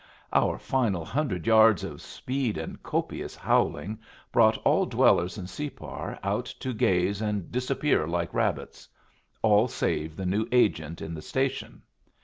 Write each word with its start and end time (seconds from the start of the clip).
Our 0.33 0.57
final 0.57 1.05
hundred 1.05 1.45
yards 1.45 1.83
of 1.83 2.01
speed 2.01 2.57
and 2.57 2.81
copious 2.81 3.35
howling 3.35 3.99
brought 4.31 4.57
all 4.65 4.87
dwellers 4.87 5.37
in 5.37 5.45
Separ 5.45 6.17
out 6.23 6.45
to 6.59 6.73
gaze 6.73 7.21
and 7.21 7.51
disappear 7.51 8.07
like 8.07 8.33
rabbits 8.33 8.89
all 9.43 9.67
save 9.67 10.15
the 10.15 10.25
new 10.25 10.47
agent 10.51 11.03
in 11.03 11.13
the 11.13 11.21
station. 11.21 11.83